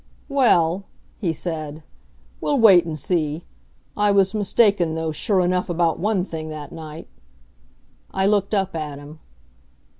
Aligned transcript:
"Well," 0.29 0.85
he 1.19 1.31
said, 1.31 1.83
"we'll 2.41 2.57
wait 2.59 2.85
and 2.85 2.97
see... 2.97 3.43
I 3.95 4.09
was 4.09 4.33
mistaken, 4.33 4.95
though, 4.95 5.11
sure 5.11 5.41
enough, 5.41 5.69
about 5.69 5.99
one 5.99 6.25
thing 6.25 6.49
that 6.49 6.71
night." 6.71 7.07
I 8.09 8.25
looked 8.25 8.55
up 8.55 8.73
at 8.75 8.97
him. 8.97 9.19